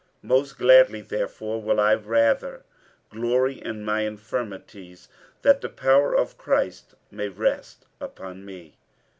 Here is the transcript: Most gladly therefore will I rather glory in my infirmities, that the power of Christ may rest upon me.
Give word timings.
Most 0.23 0.57
gladly 0.57 1.01
therefore 1.01 1.61
will 1.61 1.79
I 1.79 1.93
rather 1.93 2.63
glory 3.11 3.63
in 3.63 3.85
my 3.85 4.01
infirmities, 4.01 5.07
that 5.43 5.61
the 5.61 5.69
power 5.69 6.15
of 6.17 6.39
Christ 6.39 6.95
may 7.11 7.27
rest 7.29 7.85
upon 8.01 8.43
me. 8.43 8.77